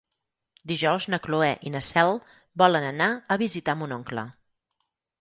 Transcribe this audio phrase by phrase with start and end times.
[0.71, 2.11] Dijous na Cloè i na Cel
[2.65, 4.29] volen anar a visitar mon oncle.